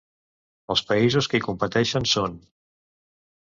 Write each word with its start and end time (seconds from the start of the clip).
Els 0.75 0.81
països 0.91 1.29
que 1.35 1.41
hi 1.43 1.45
competeixen 1.49 2.11
són: 2.15 2.41